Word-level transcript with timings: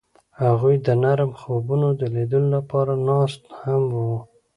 هغوی 0.43 0.75
د 0.85 0.87
نرم 1.03 1.31
خوبونو 1.39 1.87
د 1.99 2.01
لیدلو 2.15 2.47
لپاره 2.57 2.93
ناست 3.09 3.41
هم 3.61 3.83
وو. 3.97 4.15